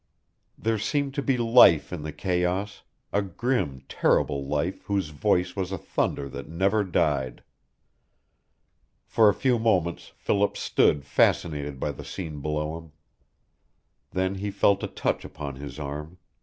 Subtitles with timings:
[0.57, 2.81] There seemed to be life in the chaos
[3.13, 7.43] a grim, terrible life whose voice was a thunder that never died.
[9.05, 12.93] For a few moments Philip stood fascinated by the scene below him.
[14.09, 16.17] Then he felt a touch upon his arm.